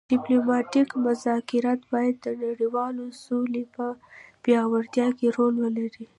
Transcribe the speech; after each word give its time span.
ډیپلوماتیک 0.11 0.89
مذاکرات 1.05 1.79
باید 1.93 2.15
د 2.25 2.27
نړیوالې 2.43 3.07
سولې 3.23 3.63
په 3.75 3.85
پیاوړتیا 4.43 5.07
کې 5.17 5.27
رول 5.37 5.55
ولري 5.63 6.05